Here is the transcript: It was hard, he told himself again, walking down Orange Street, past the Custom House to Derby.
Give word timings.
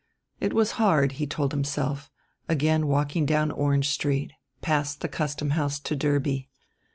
It 0.39 0.51
was 0.51 0.71
hard, 0.81 1.11
he 1.11 1.27
told 1.27 1.51
himself 1.51 2.09
again, 2.49 2.87
walking 2.87 3.23
down 3.23 3.51
Orange 3.51 3.87
Street, 3.89 4.33
past 4.59 5.01
the 5.01 5.07
Custom 5.07 5.51
House 5.51 5.79
to 5.81 5.95
Derby. 5.95 6.49